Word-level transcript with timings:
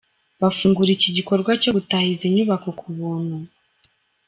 Bafungura 0.41 0.89
iki 0.95 1.09
gikorwa 1.17 1.51
cyo 1.61 1.71
gutaha 1.75 2.05
izi 2.13 2.27
nyubako 2.35 2.69
ku 2.79 2.87
buntu. 2.97 3.37